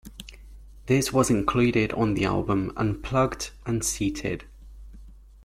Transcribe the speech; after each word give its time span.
This 0.87 1.13
was 1.13 1.29
included 1.29 1.93
on 1.93 2.15
the 2.15 2.25
album 2.25 2.73
"Unplugged...and 2.75 3.85
Seated". 3.85 4.45